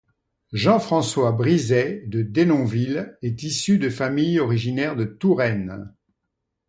[0.51, 5.93] Jean-François Brizay de Denonville est issu de famille originaire de Touraine.